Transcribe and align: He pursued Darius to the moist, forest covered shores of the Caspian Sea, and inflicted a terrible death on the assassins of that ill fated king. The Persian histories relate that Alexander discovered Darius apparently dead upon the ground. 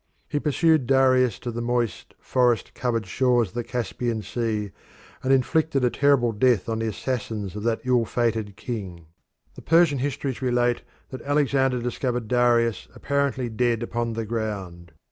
He 0.27 0.39
pursued 0.39 0.87
Darius 0.87 1.37
to 1.41 1.51
the 1.51 1.61
moist, 1.61 2.15
forest 2.19 2.73
covered 2.73 3.05
shores 3.05 3.49
of 3.49 3.53
the 3.53 3.63
Caspian 3.63 4.23
Sea, 4.23 4.71
and 5.21 5.31
inflicted 5.31 5.83
a 5.85 5.91
terrible 5.91 6.31
death 6.31 6.67
on 6.67 6.79
the 6.79 6.87
assassins 6.87 7.55
of 7.55 7.61
that 7.61 7.81
ill 7.83 8.05
fated 8.05 8.55
king. 8.55 9.05
The 9.53 9.61
Persian 9.61 9.99
histories 9.99 10.41
relate 10.41 10.81
that 11.09 11.21
Alexander 11.21 11.83
discovered 11.83 12.27
Darius 12.27 12.87
apparently 12.95 13.47
dead 13.47 13.83
upon 13.83 14.13
the 14.13 14.25
ground. 14.25 14.91